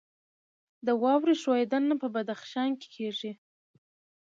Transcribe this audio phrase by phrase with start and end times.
[0.85, 3.31] د واورې ښویدنه په بدخشان کې کیږي